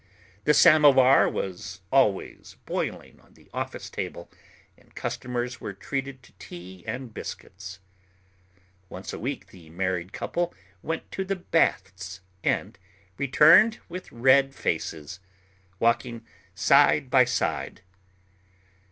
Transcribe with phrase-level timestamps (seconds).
[0.45, 4.31] The samovar was always boiling on the office table,
[4.75, 7.77] and customers were treated to tea and biscuits.
[8.89, 12.79] Once a week the married couple went to the baths and
[13.19, 15.19] returned with red faces,
[15.77, 16.25] walking
[16.55, 17.81] side by side.